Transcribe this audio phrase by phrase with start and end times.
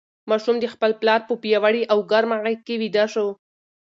[0.29, 3.27] ماشوم د خپل پلار په پیاوړې او ګرمه غېږ کې ویده شو.